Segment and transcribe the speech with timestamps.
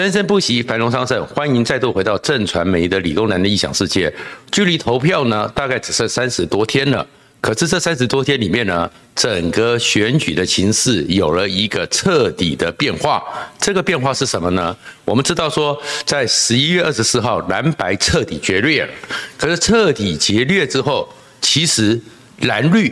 [0.00, 1.26] 生生不息，繁荣昌盛。
[1.26, 4.10] 欢迎再度回到正传媒的李东南的异想世界。
[4.50, 7.06] 距离投票呢，大概只剩三十多天了。
[7.42, 13.22] 可是这三十多天里面呢，整个选举的形势有了一个彻底的变化。
[13.58, 14.74] 这个变化是什么呢？
[15.04, 18.88] 我们知道说，在十一月二十四号，蓝白彻底决裂了。
[19.36, 21.06] 可是彻底决裂之后，
[21.42, 22.00] 其实
[22.38, 22.90] 蓝绿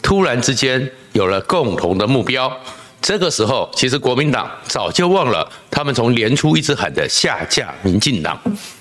[0.00, 2.56] 突然之间有了共同的目标。
[3.04, 8.40] 这个时候，其实国民党早就忘了他们从年初一直喊的下架民进党。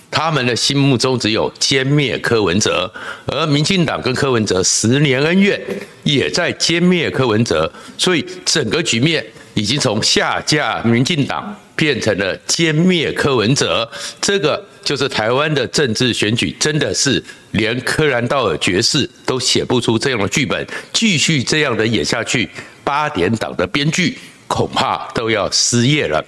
[0.10, 2.90] 他们的心目中只有歼灭柯文哲，
[3.26, 5.60] 而民进党跟柯文哲十年恩怨
[6.04, 9.26] 也在歼灭柯文哲，所以整个局面
[9.56, 13.90] 已经从下架民进党变成了歼灭柯文哲。
[14.22, 17.22] 这个就是台湾的政治选举，真的是
[17.52, 22.48] 连柯南道尔爵士都写不出这样的剧本，继续这样的演下去，
[22.84, 26.24] 八点档的编剧恐怕都要失业了。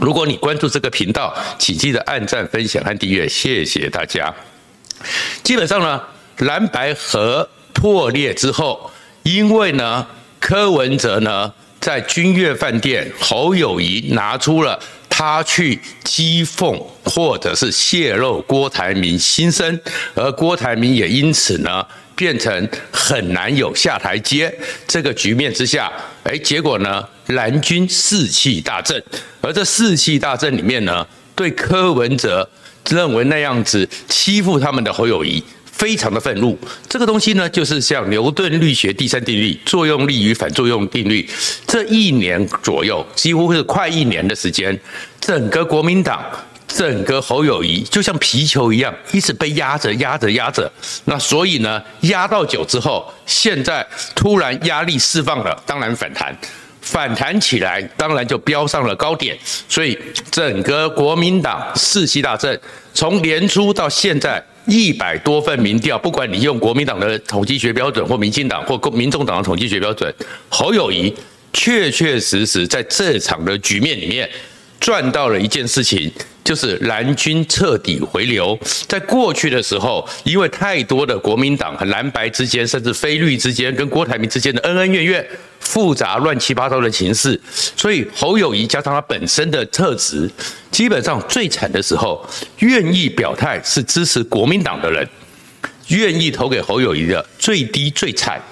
[0.00, 4.32] 如果你关注这个频道，请记得按赞、分享和订阅，谢谢大家。
[5.42, 6.00] 基本上呢，
[6.38, 8.90] 蓝白河破裂之后，
[9.22, 10.06] 因为呢，
[10.40, 14.78] 柯文哲呢在君悦饭店，侯友谊拿出了
[15.14, 19.78] 他去讥讽或者是泄露郭台铭心声，
[20.14, 21.86] 而郭台铭也因此呢。
[22.14, 24.54] 变成很难有下台阶
[24.86, 25.90] 这个局面之下，
[26.22, 29.02] 哎，结果呢，蓝军士气大振，
[29.40, 32.48] 而这士气大振里面呢，对柯文哲
[32.88, 35.42] 认为那样子欺负他们的侯友谊，
[35.82, 36.56] 非常的愤怒。
[36.88, 41.28] 这个东西呢，就是像牛顿力学第三定律，作用力与反作用定律。
[41.66, 44.78] 这一年左右，几乎是快一年的时间，
[45.20, 46.24] 整个国民党。
[46.68, 50.70] 整个侯友谊就像皮球一样，一直被压着、压着、压着。
[51.04, 56.34] 那所以呢，压到久之后，现在突然压力释放了，当然反弹，
[56.80, 59.36] 反弹起来，当然就飙上了高点。
[59.68, 59.98] 所以
[60.30, 62.58] 整个国民党士气大振，
[62.94, 70.12] 从年初到现在一百多份民调，不管你用国民党的统计学标准，或民进党或民众党的统计学标准，
[70.48, 71.12] 侯友谊
[71.52, 74.28] 确确实实在这场的局面里面
[74.80, 76.10] 赚到了一件事情。
[76.44, 78.58] 就是蓝军彻底回流，
[78.88, 85.26] 在过去的时候，因为太多的国民党和蓝白之间，甚至非绿之间，跟郭台铭之间的恩恩怨怨，
[85.60, 87.40] 复杂乱七八糟的情势，
[87.76, 90.28] 所以侯友谊加上他本身的特质，
[90.70, 92.26] 基本上最惨的时候，
[92.58, 95.08] 愿意表态是支持国民党的人，
[95.88, 98.42] 愿意投给侯友谊的最低最惨，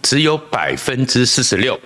[0.00, 1.78] 只有百分之四十六。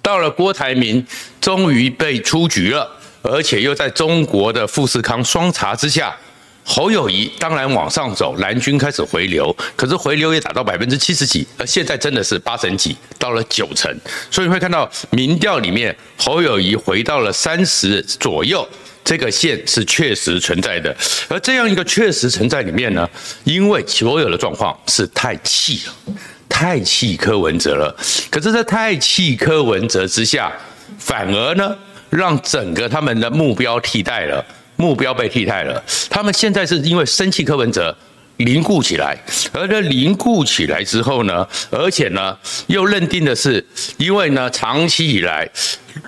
[0.00, 1.04] 到了郭台铭，
[1.40, 2.95] 终于被出局了。
[3.26, 6.16] 而且又在中国的富士康双查之下，
[6.64, 13.94] 侯友谊当然往上走，蓝军开始回流，可是回流也达到百分之七十几，而现在真的是八成几，到了九成，
[14.30, 18.66] 所以你会看到民调里面侯友谊回到了三十左右，
[19.04, 20.94] 这个线是确实存在的。
[21.28, 23.08] 而这样一个确实存在里面呢，
[23.44, 26.14] 因为所有的状况是太气了，
[26.48, 27.96] 太气柯文哲了，
[28.30, 30.52] 可是，在太气柯文哲之下，
[30.98, 31.76] 反而呢？
[32.10, 34.44] 让整个他们的目标替代了，
[34.76, 35.82] 目标被替代了。
[36.08, 37.96] 他们现在是因为生气柯文哲
[38.38, 39.16] 凝固起来，
[39.52, 43.64] 而这凝固起来之后呢，而且呢又认定的是，
[43.96, 45.48] 因为呢长期以来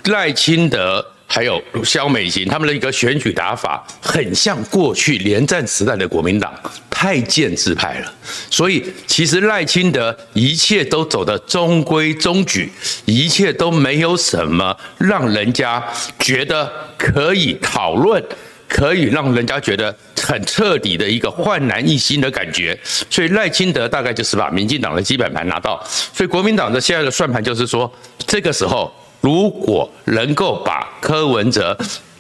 [0.05, 1.05] 赖清德。
[1.31, 6.53] 还有萧美琴他们的一个选举打法，很像过去连战时代的国民党
[6.89, 8.13] 太监制派了。
[8.51, 12.73] 所以其实赖清德一切都走得中规中矩，
[13.05, 15.85] 一切都没有什么让人家
[16.19, 18.25] 觉得可以讨论，
[18.67, 22.77] 可以让人家觉得很彻底的一个焕然一新的感觉。
[23.11, 25.85] 所以赖清德大概就是把民进党的基本盘拿到。
[25.87, 27.93] 所以国民党的现在的算盘就是说，
[28.27, 28.91] 这个时候。
[29.21, 31.77] 如果能够把柯文哲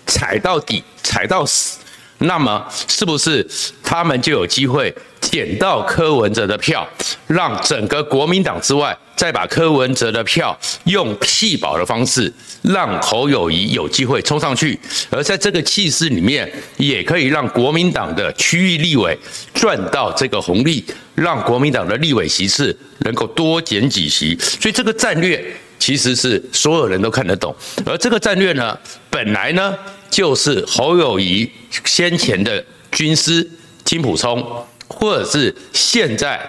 [0.06, 1.78] 踩到底、踩到死，
[2.18, 3.46] 那么是不是
[3.82, 6.86] 他们就有机会捡到柯文哲的票，
[7.26, 12.32] 让整个国民党之外，再把柯文哲的票用弃保的方式，
[12.62, 14.78] 让侯友谊有机会冲上去，
[15.10, 19.16] 而在这个气势里面，也可以让国民党的区域立委
[19.54, 20.84] 赚到这个红利，
[21.14, 25.44] 让国民党的立委席次能够多减几席，所以这个战略。
[25.78, 27.54] 其实是所有人都看得懂，
[27.86, 28.76] 而这个战略呢，
[29.08, 29.74] 本来呢
[30.10, 31.50] 就是侯友谊
[31.84, 33.48] 先前的军师
[33.84, 34.44] 金普聪，
[34.88, 36.40] 或者是现在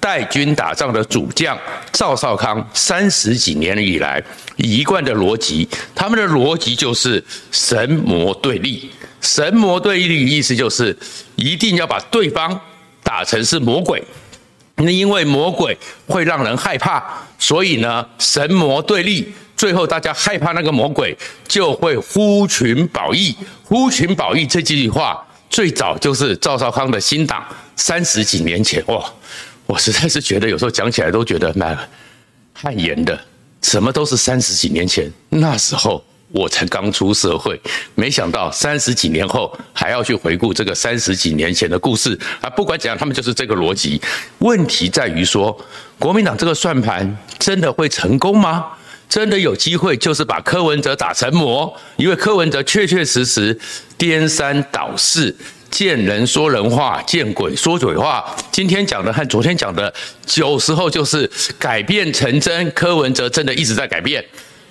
[0.00, 1.58] 带军打仗的主将
[1.92, 4.22] 赵少康三十几年以来
[4.56, 7.22] 一贯的逻辑，他们的逻辑就是
[7.52, 8.90] 神魔对立，
[9.20, 10.96] 神魔对立的意思就是
[11.36, 12.58] 一定要把对方
[13.02, 14.02] 打成是魔鬼。
[14.76, 17.04] 那因为魔鬼会让人害怕，
[17.40, 21.16] 所以呢，神魔对立，最后大家害怕那个魔鬼，
[21.48, 23.34] 就会呼群保义。
[23.64, 27.44] 呼群保义这几句话，最早就是赵少康的新党
[27.74, 29.12] 三十几年前哇，
[29.66, 31.76] 我实在是觉得有时候讲起来都觉得蛮
[32.52, 33.18] 汗颜的。
[33.62, 36.04] 什么都是三十几年前，那时候。
[36.32, 37.60] 我才刚出社会，
[37.94, 42.48] 没想到三十几年后还要去回顾这个三十几年前的故事啊！
[42.50, 44.00] 不管怎样，他们就是这个逻辑。
[44.38, 45.58] 问题在于说，
[45.98, 48.66] 国民党这个算盘真的会成功吗？
[49.08, 51.76] 真的有机会就是把柯文哲打成魔？
[51.96, 53.58] 因为柯文哲确确实实
[53.98, 55.34] 颠三倒四，
[55.68, 58.24] 见人说人话，见鬼说鬼话。
[58.52, 59.92] 今天讲的和昨天讲的，
[60.36, 61.28] 有时候就是
[61.58, 62.70] 改变成真。
[62.70, 64.24] 柯文哲真的一直在改变。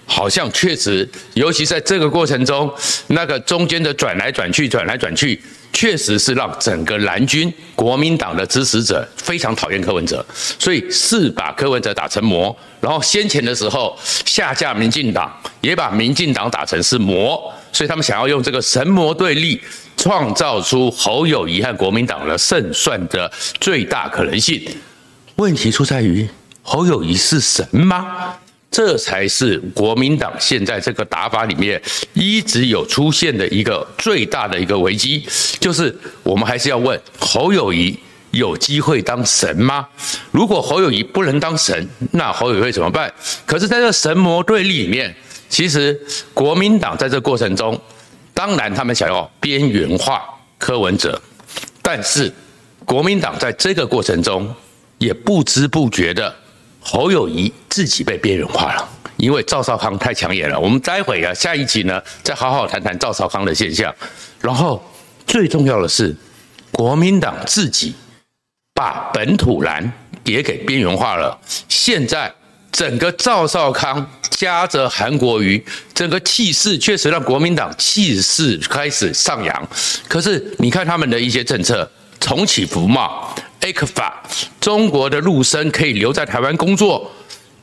[0.09, 2.69] 好像确实，尤其在这个过程中，
[3.07, 5.39] 那个中间的转来转去、转来转去，
[5.71, 12.53] 确实是让整个蓝军国民党的支持者非常讨厌柯文哲，所以是把柯文哲打成魔。
[12.81, 13.95] 然后先前的时候
[14.25, 19.61] 下架民进党，也把民进党打成是魔，所以他们想要用这个神魔对立，
[19.95, 24.59] 创造出侯友谊和国民党的胜算的最大可能性。
[25.35, 26.27] 问题出在于
[26.63, 28.33] 侯友谊是神吗？
[28.71, 31.81] 这才是国民党现在这个打法里面
[32.13, 35.25] 一直有出现的一个最大的一个危机，
[35.59, 37.97] 就是我们还是要问侯友谊
[38.31, 39.87] 有机会当神吗？
[40.31, 43.11] 如果侯友谊不能当神，那侯友谊会怎么办？
[43.45, 45.15] 可是，在这神魔对立里面，
[45.49, 45.99] 其实
[46.33, 47.79] 国民党在这过程中，
[48.35, 50.23] 当然他们想要边缘化
[50.59, 51.19] 柯文哲，
[51.81, 52.31] 但是
[52.85, 54.53] 国民党在这个过程中
[54.99, 56.33] 也不知不觉的。
[56.79, 60.59] 侯友宜自己被边缘化了，因为赵少康太抢眼了。
[60.59, 63.93] 我们待会啊，下一集呢，再好好谈谈赵少康的现象。
[64.41, 64.83] 然后
[65.27, 66.15] 最重要的是，
[66.71, 67.93] 国民党自己
[68.73, 69.91] 把本土蓝
[70.23, 71.37] 也给边缘化了。
[71.67, 72.33] 现在
[72.71, 79.69] 整个赵少康夹着韩国瑜，整个气势确实让国民党气势开始上扬。
[80.07, 83.33] 可是你看他们的一些政策，重启服贸。
[83.61, 84.11] ECFA，
[84.61, 87.11] 中国的陆生可以留在台湾工作，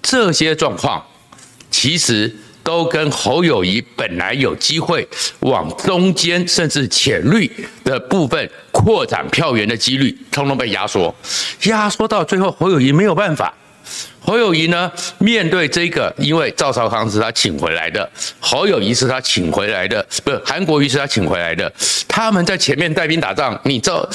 [0.03, 1.03] 这些状况
[1.71, 5.09] 其实都跟侯友谊本来有机会
[5.41, 7.51] 往中间甚至浅绿
[7.83, 11.15] 的部分扩展票源的几率，通通被压缩，
[11.63, 13.55] 压缩到最后，侯友谊没有办法。
[14.21, 18.09] 侯友宜呢，面对这个，因为赵少康是他请回来的，
[18.41, 21.73] 侯友宜是他请回来的，不是韩国瑜是他请回来的，
[22.07, 24.09] 他们在前面带兵打仗，你这。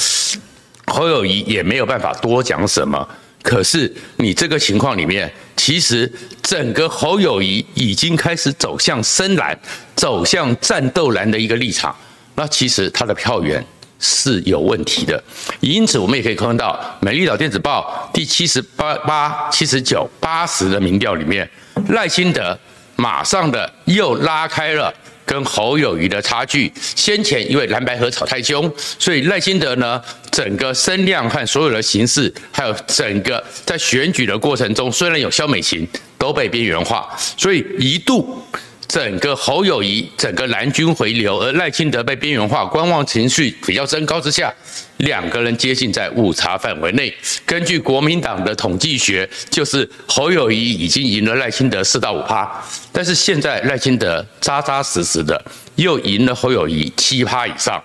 [0.88, 3.07] 侯友宜也没有办法多讲什么，
[3.44, 9.57] 可是你这个情况里面，其实整个侯友宜已经开始走向深蓝、
[9.95, 11.95] 走向战斗蓝的一个立场，
[12.35, 13.65] 那其实他的票源
[14.01, 15.24] 是有问题的。
[15.62, 21.50] 因此，我们也可以看到《美丽岛电子报》第七十八、八、七十九、八十的民调里面，
[21.89, 22.57] 赖清德
[22.98, 24.94] 马上的又拉开了。
[25.24, 28.69] 跟侯友宜的差距，先前因为蓝白合吵太凶，
[29.00, 35.88] 所以赖清德呢，整个声量和所有的形势，还有整个在选举的过程中，虽然有萧美琴
[36.18, 37.07] 都被边缘化，
[37.38, 38.44] 所以一度。
[38.91, 44.53] 整个侯友宜，整个蓝军回流，而赖清德被边缘化，观望情绪比较升高之下，
[44.97, 47.13] 两个人接近在误差范围内。
[47.45, 52.51] 根据国民党的统计学，就是侯友宜已经赢了赖清德四到五趴，
[52.91, 55.41] 但是现在赖清德扎扎实实的
[55.75, 57.81] 又赢了侯友宜七趴以上。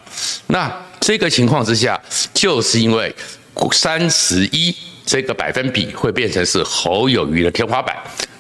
[0.48, 0.68] 那
[0.98, 1.96] 这个情况之下，
[2.34, 3.14] 就是因为
[3.70, 7.96] 三十一这个百分比会变成是侯友宜的天花板。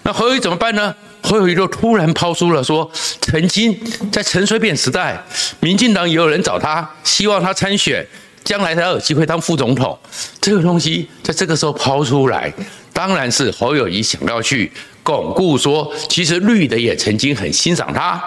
[0.06, 0.94] 那侯友宜怎么办呢？
[1.20, 2.88] 侯友宜就突然抛出了说，
[3.20, 3.76] 曾经
[4.12, 5.20] 在陈水扁时代，
[5.58, 8.06] 民进党也有人找他，希望他参选，
[8.44, 9.98] 将来他有机会当副总统。
[10.40, 12.54] 这个东西在这个时候抛出来，
[12.92, 14.70] 当然是侯友宜想要去
[15.06, 18.20] 巩固说，其实绿的也曾经很欣赏他，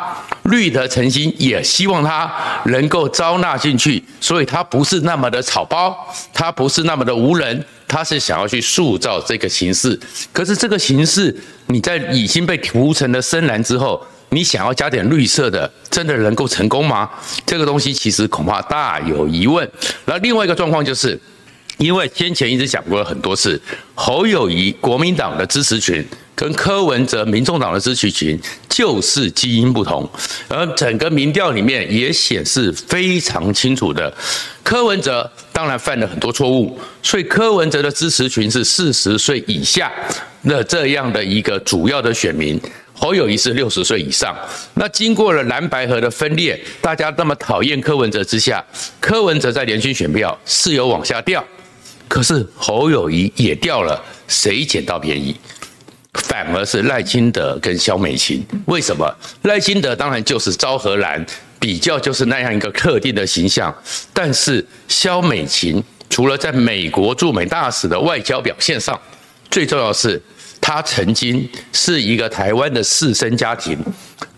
[0.43, 2.31] 绿的曾经也希望他
[2.67, 5.93] 能够招纳进去，所以他不是那么的草包，
[6.33, 7.65] 他不是那么的无人。
[7.85, 9.99] 他是想要去塑造这个形式，
[10.31, 17.09] 可是这个形式你在已经被涂成了深蓝之后，你想要加点绿色的，真的能够成功吗？
[17.47, 19.67] 这个东西其实恐怕大有疑问。
[20.05, 21.19] 那另外一个状况就是，
[21.79, 23.59] 因为先前一直讲过了很多次，
[23.95, 26.07] 侯友谊国民党的支持群。
[26.39, 30.09] 跟柯文哲、民众党的支持群就是基因不同，
[30.47, 34.09] 而整个民调里面也显示非常清楚的，
[34.63, 39.91] 柯文哲当然犯了很多错误，所以柯文哲的支持群是四十岁以下
[40.45, 42.57] 的这样的一个主要的选民，
[42.93, 44.33] 侯友谊是六十岁以上。
[44.75, 48.63] 那经过了蓝白河的分裂，大家那么讨厌柯文哲之下，
[49.01, 51.43] 柯文哲在连续选票是有往下掉，
[52.07, 55.35] 可是侯友谊也掉了，谁捡到便宜？
[56.23, 58.45] 反而是赖清德跟萧美琴。
[58.65, 59.09] 为什么？
[59.43, 61.25] 赖清德当然就是昭和兰，
[61.59, 63.73] 比较就是那样一个特定的形象。
[64.13, 68.99] 但是萧美琴除了在美国驻美大使的外交表现上，
[69.49, 70.21] 最重要的是
[70.59, 73.77] 她曾经是一个台湾的士绅家庭，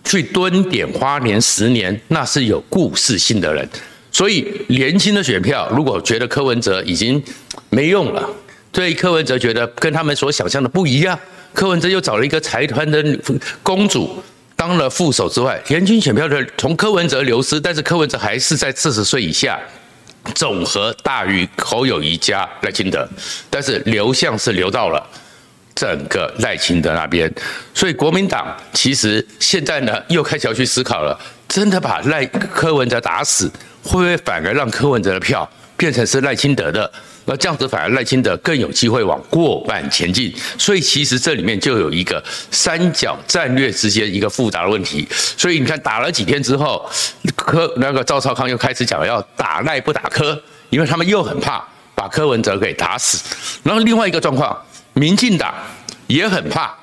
[0.03, 3.67] 去蹲点花莲十年，那是有故事性的人。
[4.11, 7.21] 所以年轻的选票，如果觉得柯文哲已经
[7.69, 8.29] 没用了，
[8.71, 11.17] 对柯文哲觉得跟他们所想象的不一样，
[11.53, 13.03] 柯文哲又找了一个财团的
[13.62, 14.24] 公主
[14.55, 19.60] 当了副手之外，年轻选票的从柯文哲流失，但是柯文哲还是在四十岁以下，
[20.36, 23.08] 总和大于侯友宜加赖清德，
[23.50, 25.05] 但是流向是流到了
[25.75, 27.34] 整个赖清德那边，
[27.74, 33.51] 所以国民党其实现在呢又开始要去思考了，真的把赖柯文哲打死。
[33.84, 36.91] 会不会反而让柯文哲的票变成是赖清德的？
[37.25, 40.34] 那这样子反而赖清德更有机会往过半前进。
[40.58, 45.08] 所以其实这里面就有一个三角战略之间一个复杂的问题。
[45.12, 46.90] 所以你看打了几天之后，
[47.36, 51.63] 柯那个赵少康又开始讲要打赖不打柯，因为他们又很怕
[51.94, 53.24] 把柯文哲给打死。
[53.63, 54.58] 然后另外一个状况，
[54.94, 55.54] 民进党
[56.08, 56.74] 也很怕，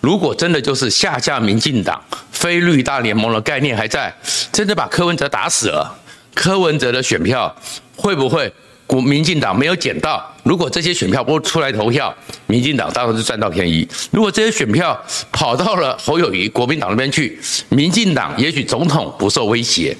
[0.00, 2.00] 如果真的就是下架民进党，
[2.30, 4.14] 非绿大联盟的概念还在，
[4.52, 5.98] 真的把柯文哲打死了。
[6.34, 7.54] 柯文哲的选票
[7.96, 8.52] 会不会
[8.88, 10.34] 国民进党没有捡到？
[10.42, 12.12] 如果这些选票不出来投票，
[12.46, 13.86] 民进党当然是占到便宜。
[14.10, 14.98] 如果这些选票
[15.30, 19.94] 跑到了侯友谊国民党那边去，民进党也许总统不受威胁，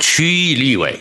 [0.00, 0.98] 区域立委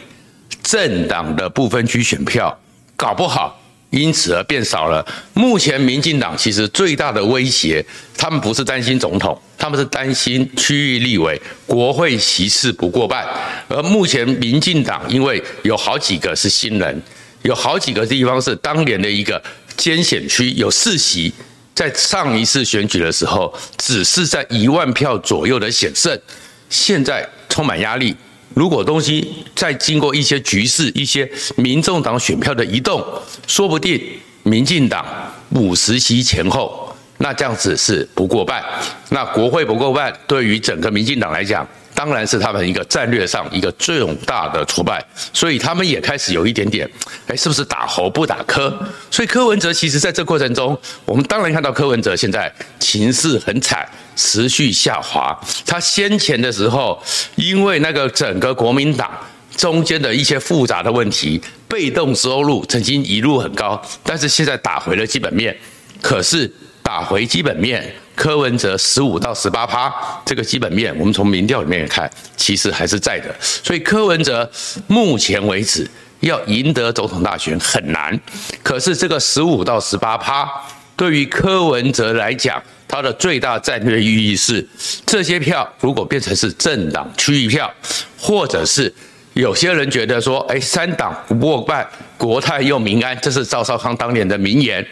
[0.61, 2.55] 政党的部分区选票
[2.95, 3.59] 搞不好。
[3.93, 5.05] 因此而变少了。
[5.35, 7.85] 目前民进党其实最大的威胁，
[8.17, 13.23] 他们不是担心总统，他们是担心区域立委、国会席次不过半。
[13.67, 17.01] 而目前民进党因为有好几个是新人，
[17.43, 19.41] 有好几个地方是当年的一个
[19.77, 21.31] 艰险区，有四席，
[21.75, 26.19] 在上一次选举的时候，只是在一万票左右的险胜，
[26.67, 28.15] 现在充满压力。
[28.53, 33.03] 如果东西再经过一些局势、一些民众党选票的移动，
[33.47, 34.01] 说不定
[34.43, 35.05] 民进党
[35.51, 38.63] 五十席前后，那这样子是不过半。
[39.09, 46.89] 那国会不过半，对于整个民进党来讲，当然是他们一个战略上一个最大的挫败，所以他们也开始有一点点，
[47.27, 48.75] 哎，是不是打猴不打柯？
[49.09, 55.37] 所以柯文哲其实在这过程中，我们当然看到柯文哲现在情势很惨，持续下滑。
[55.65, 57.01] 他先前的时候，
[57.35, 59.11] 因为那个整个国民党
[59.55, 65.55] 中间的一些复杂的问题，被动收入曾经一路很高，但是现在打回了基本面，
[66.01, 66.51] 可是
[66.81, 67.93] 打回基本面。
[68.15, 69.91] 柯文哲十五到十八趴，
[70.23, 73.35] 这个基本面，我们从民调里面看，其实还是在的。
[73.39, 74.47] 所以柯文哲
[74.85, 75.89] 目前为止
[76.19, 78.17] 要赢得总统大选很难。
[78.61, 80.47] 可是这个十五到十八趴，
[80.95, 84.65] 对于柯文哲来讲，他的最大战略意义是，
[85.05, 87.71] 这些票如果变成是政党区域票，
[88.19, 88.93] 或者是
[89.33, 94.85] 有些人觉得说，哎，三党不过半，国泰又民安，这是赵少康当年的名言，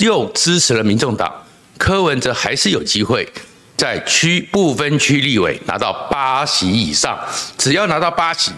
[0.00, 1.32] 又支持了民众党。
[1.78, 3.28] 柯文哲还是有机会
[3.76, 7.18] 在区不分区立委拿到八席以上，
[7.56, 8.52] 只要拿到八席，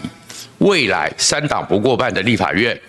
[0.57, 2.79] 未来三党不过半的立法院，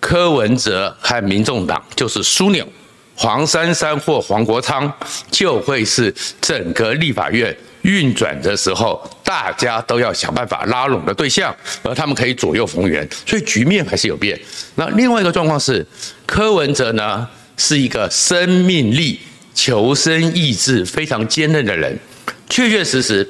[0.00, 2.66] 柯文哲和民众党就是枢纽，
[3.18, 4.90] 黄珊珊或黄国昌
[5.30, 14.38] 就会是整个立法院运转的时候大家都要想办法拉拢的对象，而他们可以左右逢源，所以局面还是有变。
[14.76, 15.84] 那另外一个状况是，
[16.24, 19.18] 柯文哲呢是一个生命力。
[19.54, 21.98] 求生意志非常坚韧的人，
[22.48, 23.28] 确确实实，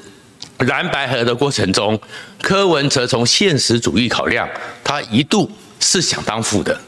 [0.59, 1.99] 蓝白合的过程中，
[2.43, 4.47] 柯文哲从现实主义考量，
[4.85, 6.79] 他一度是想当副的，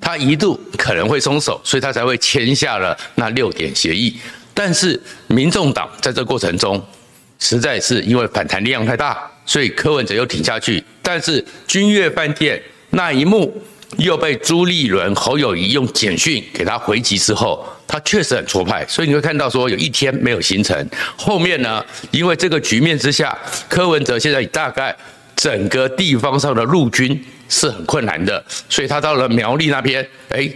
[0.00, 4.18] 他一度可能会松手，所以他才会签下了那六点协议。
[4.54, 6.82] 但是民众党在这过程中，
[7.38, 10.82] 实在是因为反弹力量太大，所以柯文哲又挺下去。
[11.02, 13.62] 但是君悦饭店那一幕
[13.98, 17.66] 又被朱立伦、侯友谊用简讯给他回击之后。
[17.92, 20.88] 他确实很挫败，所以你会看到说有一天没有形成。
[21.16, 23.36] 后面呢，因为这个局面之下，
[23.68, 24.96] 柯文哲现在大概
[25.40, 27.18] 整个地方上的陆军
[27.48, 30.46] 是很困难的，所以他到了苗栗那边，哎，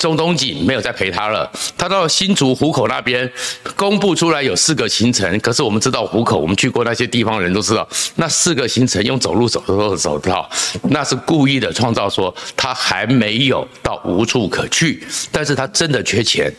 [0.00, 1.48] 钟东锦没有再陪他了。
[1.78, 3.30] 他到了新竹湖口那边，
[3.76, 10.50] 公布出来有四个行程，可是我们知道湖口，我们去过那些地方的人都知道，那四个行程用走路走都走得到，
[10.82, 16.52] 那是故意的创造说他还没有到无处可去，但是他真的缺钱。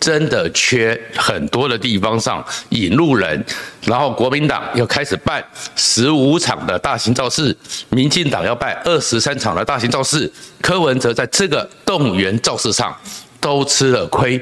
[0.00, 3.42] 真的缺很多的地方上引路人，
[3.84, 5.42] 然后国民党又开始办
[5.76, 7.56] 十五场的大型造势，
[7.88, 12.94] 民进党要办二十三场的大型造势，柯文哲在这个动员造势上
[13.40, 14.38] 都吃了亏。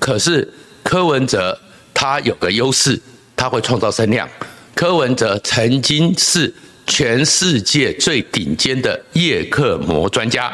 [0.00, 0.50] 可是
[0.82, 1.58] 柯文哲
[1.92, 2.98] 他有个优势，
[3.36, 4.26] 他会创造声量。
[4.74, 6.52] 柯文哲曾经是
[6.86, 10.50] 全世界最顶尖的叶克膜专家。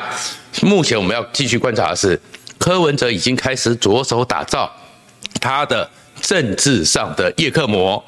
[0.63, 2.21] 目前我们要继续观察的是，
[2.59, 4.71] 柯文哲已经开始着手打造
[5.41, 5.89] 他的
[6.21, 8.05] 政治上的叶克膜。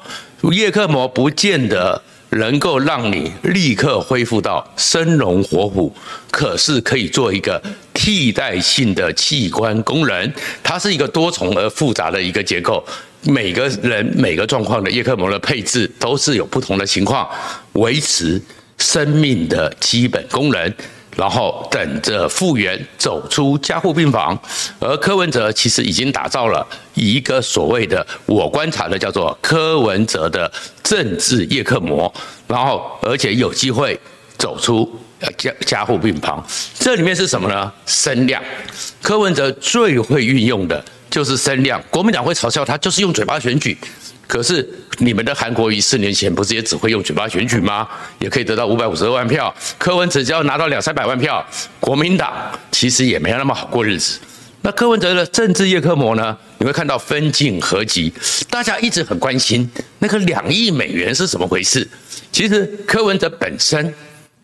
[0.51, 5.93] 叶克膜不见得能够让你立刻恢复到生龙活虎，
[6.31, 7.61] 可是可以做一个
[7.93, 10.33] 替代性的器官功能。
[10.63, 12.83] 它是一个多重而复杂的一个结构，
[13.23, 17.29] 每个人每个状况的叶克膜的配置都是有不同的情况，
[17.73, 18.41] 维持
[18.77, 20.73] 生命的基本功能。
[21.15, 24.37] 然后等着复原，走出加护病房。
[24.79, 30.51] 而柯文哲其实已经打造了一个所谓的我观察的叫做柯文哲的
[30.81, 32.11] 政治叶克膜，
[32.47, 33.99] 然后而且有机会
[34.37, 34.89] 走出
[35.37, 36.43] 加加护病房。
[36.79, 37.71] 这里面是什么呢？
[37.85, 38.41] 声量。
[39.01, 41.79] 柯文哲最会运用的就是声量。
[41.91, 43.77] 国民党会嘲笑他，就是用嘴巴选举。
[44.25, 44.67] 可是
[44.99, 47.87] 你们的韩国瑜四年前不是也只会用嘴巴选举吗？
[48.17, 49.53] 也可以得到五百五十二万票。
[49.77, 51.45] 柯文哲只要拿到两三百万票，
[51.81, 52.33] 国民党
[52.71, 54.17] 其实也没有那么好过日子。
[54.61, 56.37] 那柯文哲的政治叶克膜呢？
[56.59, 58.13] 你会看到分进合击，
[58.49, 61.85] 大家一直很关心那个两亿美元是怎么回事。
[62.31, 63.93] 其实柯文哲本身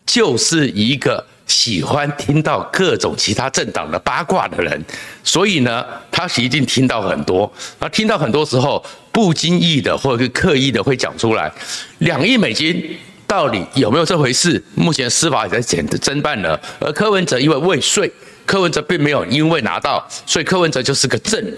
[0.06, 1.26] 就是一个。
[1.48, 4.86] 喜欢听到各种其他政党的八卦的人，
[5.24, 7.51] 所以呢，他是一定听到很多。
[7.80, 11.51] 那听到很多时候，不经意的或者是刻意的会讲出来。
[12.00, 14.62] 两亿美金到底有没有这回事？
[14.75, 16.60] 目前司法也在检侦办了。
[16.80, 18.12] 而柯文哲因为未遂，
[18.46, 21.58] 柯文哲并没有因为拿到，所以柯文哲就是个证人。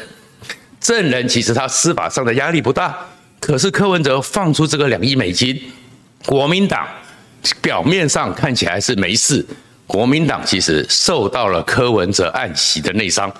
[0.80, 2.96] 证人其实他司法上的压力不大，
[3.40, 5.60] 可是柯文哲放出这个两亿美金，
[6.26, 6.88] 国民党
[7.62, 9.46] 表面上看起来是没事。
[9.90, 13.34] 国民党其实受到了柯文哲暗袭的内伤，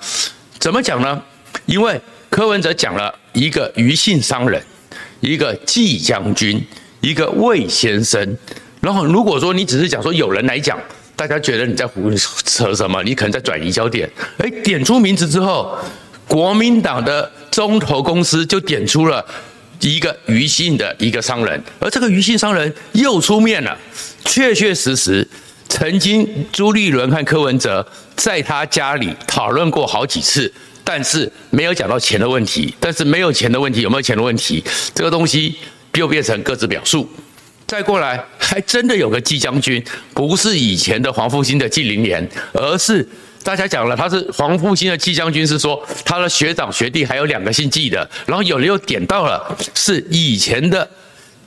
[0.58, 1.22] 怎么讲呢？
[1.64, 4.60] 因为柯文哲讲了一个余姓商人，
[5.20, 6.60] 一个季将军，
[7.02, 8.36] 一个魏先生。
[8.80, 10.76] 然后如果说你只是讲说有人来讲，
[11.14, 12.10] 大家觉得你在胡
[12.44, 13.00] 扯什么？
[13.04, 14.10] 你可能在转移焦点。
[14.38, 15.78] 哎，点出名字之后，
[16.26, 19.24] 国民党的中投公司就点出了
[19.78, 23.78] 一个余姓的一个商人，而这个余姓商人又出面了，
[24.24, 25.24] 确确实实。
[25.70, 30.52] 曾经朱立伦和柯文哲在他家里讨论过好几次，
[30.84, 32.74] 但是没有讲到钱的问题。
[32.78, 34.62] 但是没有钱的问题，有没有钱的问题？
[34.92, 35.56] 这个东西
[35.94, 37.08] 又变成各自表述。
[37.66, 43.08] 再过来，还真的有个季将军，不是以前的黄复兴的季凌莲，而是
[43.44, 48.10] 大家讲了，他是黄复兴的季将军，是说他的学长学弟还有两个姓季的。
[48.26, 50.86] 然后有人又点到了，是以前的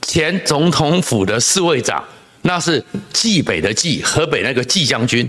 [0.00, 2.02] 前总统府的侍卫长。
[2.46, 5.28] 那是冀北的冀，河北那个冀将军。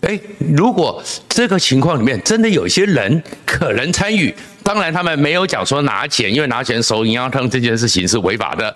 [0.00, 0.20] 诶，
[0.54, 8.74] 如果这个情况里面真的有一些人可能参与，当然他们没有讲说拿钱，因为拿钱收银行通这件事情是违法的。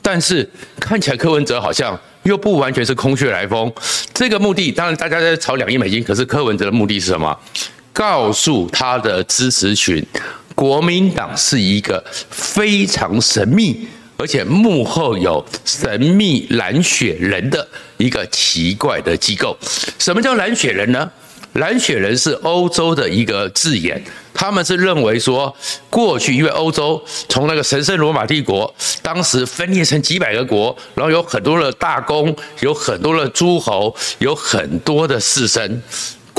[0.00, 3.70] 但是看起来柯文哲好像又不完全是空穴来风。
[4.14, 7.36] 这个目的当然大家在炒两亿美金，可是柯文哲的目的是什么？
[7.92, 10.04] 告诉他的支持群，
[10.54, 13.88] 国民党是一个非常神秘。
[14.20, 19.56] 而且幕后有神秘蓝血人的一个奇怪的机构。
[19.98, 21.10] 什么叫蓝血人呢？
[21.54, 24.00] 蓝血人是欧洲的一个字眼，
[24.32, 25.52] 他们是认为说，
[25.88, 35.80] 过去因为欧洲从那个神圣罗马帝国，当时分裂成几百个国，然后有很多的大公，有很多的诸侯，有很多的士绅。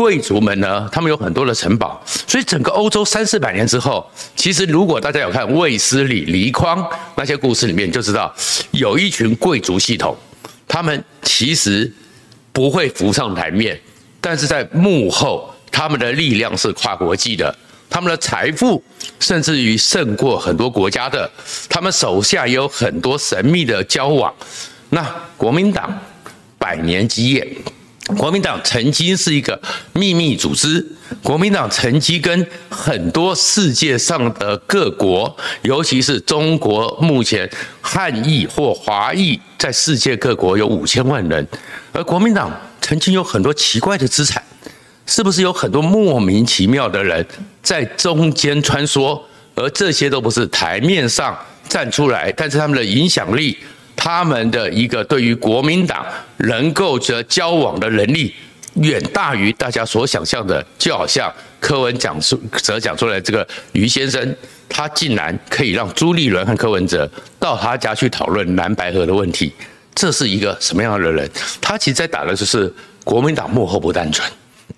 [0.02, 4.04] 贵族们呢，他们有很多的城堡，所以整个欧洲三四百年之后，
[4.36, 6.84] 其实如果大家有看卫斯理、黎匡
[7.16, 8.34] 那些故事里面，就知道
[8.72, 10.18] 有一群贵族系统，
[10.68, 11.94] 他们其实
[12.52, 13.80] 不会浮上台面，
[14.20, 17.56] 但是在幕后，他们的力量是跨国际的，
[17.88, 18.84] 他们的财富
[19.20, 21.30] 甚至于胜过很多国家的，
[21.70, 24.34] 他们手下也有很多神秘的交往。
[24.90, 25.96] 那国民党
[26.58, 27.48] 百年基业。
[28.18, 29.60] 国民党曾经是一个
[29.94, 30.86] 秘密组织，
[31.24, 37.50] 国民党曾经跟很多世界上的各国，尤其是中国，目前
[37.82, 41.48] 汉裔或华裔在世界各国有五千万人，
[41.92, 44.44] 而国民党曾经有很多奇怪的资产，
[45.06, 47.26] 是不是有很多莫名其妙的人
[47.62, 49.20] 在中间穿梭？
[49.54, 53.58] 而这些都不是台面上站出来，但是他们的影响力。
[53.96, 56.06] 他们的一个对于国民党
[56.38, 58.34] 能够这交往的能力，
[58.76, 60.66] 远大于大家所想象的。
[60.78, 64.36] 就好像柯文讲出则讲出来这个余先生，
[64.68, 69.54] 他竟然可以让朱立伦和柯文哲到他家去讨论蓝白河的问题，
[69.94, 71.30] 这是一个什么样的人？
[71.62, 72.74] 他其实在打的就是
[73.04, 74.28] 国民党幕后不单纯，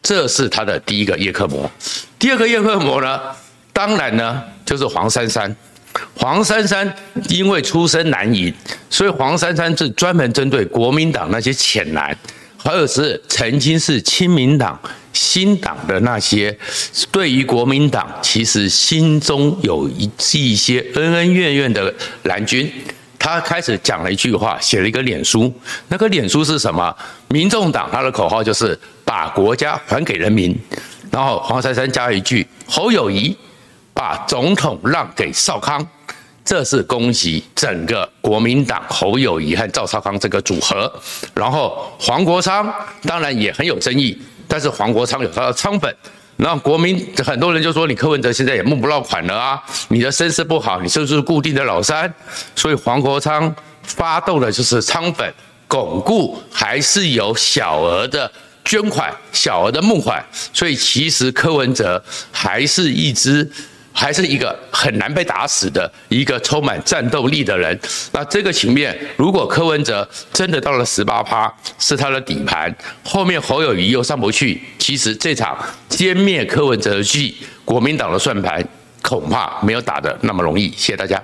[0.01, 1.69] 这是他的第一个叶克膜。
[2.19, 3.21] 第二个叶克膜呢，
[3.71, 5.55] 当然呢，就是黄珊珊。
[6.15, 6.93] 黄珊珊
[7.29, 8.53] 因为出身蓝营，
[8.89, 12.15] 所以黄珊珊是专门针对国民党那些浅蓝，
[12.57, 14.79] 还有是曾经是亲民党、
[15.11, 16.57] 新党的那些，
[17.11, 22.71] 对于国民党其实心中有一一些恩恩怨怨的蓝军。
[23.19, 25.49] 他开始讲了一句话，写了一个脸书。
[25.87, 26.93] 那个脸书是什么？
[27.29, 30.53] 民众党他的口号就是把国家还给人民。
[31.09, 33.33] 然后黄珊珊加了一句：侯友谊
[33.93, 35.85] 把总统让给少康。
[36.45, 40.91] 这是恭喜整个国民党侯友谊和赵少康这个组合。
[41.33, 42.69] 然后黄国昌
[43.03, 45.95] 当然也很有争议，但是黄国昌有他的仓粉。
[46.35, 52.13] 那国民很多人就说，你柯文哲现在也募不到款了啊，你的声势不好，你是不是固定的老三？
[52.57, 55.33] 所以黄国昌发动的就是仓粉，
[55.69, 58.29] 巩固还是有小额的
[58.65, 60.21] 捐款、小额的募款。
[60.51, 62.03] 所以其实柯文哲
[62.33, 63.49] 还是一支。
[63.93, 67.79] 还是一个很难被打死的一个充满战斗力的人。
[68.11, 75.57] 那这个情面，如果柯文哲真的到了十八趴是他的底盘，后面侯友谊又上不去，其实这场
[75.89, 78.65] 歼灭柯文哲的剧，国民党的算盘
[79.01, 80.69] 恐怕没有打得那么容易。
[80.71, 81.21] 谢谢大家。